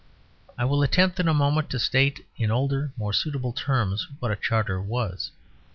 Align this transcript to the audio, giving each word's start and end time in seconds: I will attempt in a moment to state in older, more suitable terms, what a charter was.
I 0.57 0.65
will 0.65 0.81
attempt 0.81 1.19
in 1.19 1.27
a 1.27 1.31
moment 1.31 1.69
to 1.69 1.77
state 1.79 2.25
in 2.35 2.49
older, 2.49 2.91
more 2.97 3.13
suitable 3.13 3.53
terms, 3.53 4.07
what 4.19 4.31
a 4.31 4.35
charter 4.35 4.81
was. 4.81 5.29